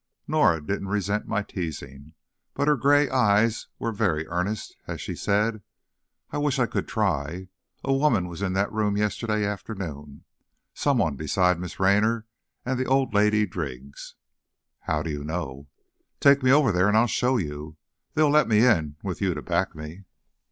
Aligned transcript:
Norah 0.27 0.65
didn't 0.65 0.87
resent 0.87 1.27
my 1.27 1.43
teasing, 1.43 2.15
but 2.55 2.67
her 2.67 2.75
gray 2.75 3.07
eyes 3.11 3.67
were 3.77 3.91
very 3.91 4.25
earnest 4.29 4.75
as 4.87 4.99
she 4.99 5.13
said, 5.15 5.61
"I 6.31 6.39
wish 6.39 6.57
I 6.57 6.65
could 6.65 6.87
try. 6.87 7.49
A 7.83 7.93
woman 7.93 8.27
was 8.27 8.41
in 8.41 8.53
that 8.53 8.71
room 8.73 8.97
yesterday 8.97 9.45
afternoon; 9.45 10.23
someone 10.73 11.17
besides 11.17 11.59
Miss 11.59 11.79
Raynor 11.79 12.25
and 12.65 12.79
the 12.79 12.87
old 12.87 13.13
lady 13.13 13.45
Driggs." 13.45 14.15
"How 14.79 15.03
do 15.03 15.11
you 15.11 15.23
know?" 15.23 15.67
"Take 16.19 16.41
me 16.41 16.51
over 16.51 16.71
there 16.71 16.87
and 16.87 16.97
I'll 16.97 17.05
show 17.05 17.37
you. 17.37 17.77
They'll 18.15 18.31
let 18.31 18.47
me 18.47 18.65
in, 18.65 18.95
with 19.03 19.21
you 19.21 19.35
to 19.35 19.41
back 19.43 19.75
me." 19.75 20.05